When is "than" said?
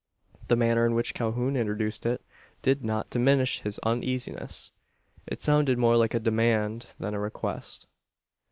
6.99-7.13